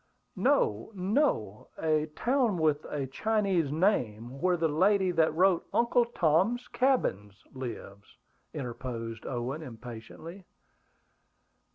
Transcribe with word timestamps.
"No, 0.35 0.91
no! 0.95 1.67
A 1.77 2.07
town 2.15 2.57
with 2.57 2.83
a 2.85 3.05
Chinese 3.05 3.71
name, 3.71 4.41
where 4.41 4.57
the 4.57 4.67
lady 4.67 5.11
that 5.11 5.31
wrote 5.35 5.67
Uncle 5.75 6.05
Tom's 6.05 6.67
Cabin 6.69 7.31
lives," 7.53 8.17
interposed 8.51 9.27
Owen 9.27 9.61
impatiently. 9.61 10.43